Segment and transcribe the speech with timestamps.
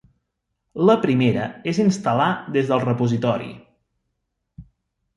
[0.89, 1.43] La primera
[1.73, 3.55] és instal·lar des del repositori.